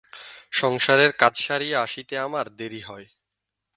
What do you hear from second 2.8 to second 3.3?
হয়।